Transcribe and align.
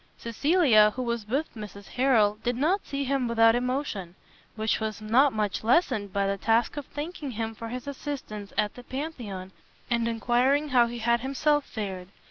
Cecilia, 0.17 0.93
who 0.95 1.03
was 1.03 1.27
with 1.27 1.53
Mrs 1.53 1.89
Harrel, 1.89 2.39
did 2.43 2.55
not 2.55 2.83
see 2.87 3.03
him 3.03 3.27
without 3.27 3.53
emotion; 3.53 4.15
which 4.55 4.79
was 4.79 4.99
not 4.99 5.31
much 5.31 5.63
lessened 5.63 6.11
by 6.11 6.25
the 6.25 6.39
task 6.39 6.75
of 6.75 6.87
thanking 6.87 7.29
him 7.29 7.53
for 7.53 7.67
his 7.69 7.85
assistance 7.85 8.51
at 8.57 8.73
the 8.73 8.83
Pantheon, 8.83 9.51
and 9.91 10.07
enquiring 10.07 10.69
how 10.69 10.87
he 10.87 10.97
had 10.97 11.19
himself 11.19 11.65
fared. 11.67 12.07